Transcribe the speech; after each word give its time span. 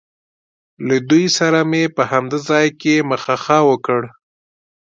له 0.87 0.95
دوی 1.09 1.25
سره 1.37 1.59
مې 1.69 1.83
په 1.95 2.03
همدې 2.11 2.39
ځای 2.49 2.67
کې 2.81 2.95
مخه 3.11 3.35
ښه 3.43 3.59
وکړ. 3.69 4.01